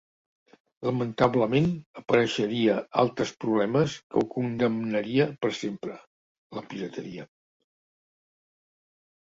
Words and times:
Lamentablement 0.87 1.67
apareixeria 2.01 2.79
altres 3.03 3.35
problemes 3.45 3.99
que 4.01 4.19
ho 4.23 4.27
condemnaria 4.33 5.29
per 5.45 5.53
sempre: 5.61 6.03
la 6.59 6.69
pirateria. 6.75 7.29